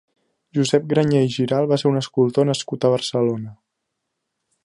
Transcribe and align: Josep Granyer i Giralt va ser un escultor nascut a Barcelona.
Josep 0.57 0.87
Granyer 0.93 1.21
i 1.25 1.29
Giralt 1.35 1.69
va 1.73 1.79
ser 1.81 1.89
un 1.91 2.01
escultor 2.01 2.49
nascut 2.51 2.89
a 2.89 2.93
Barcelona. 2.97 3.55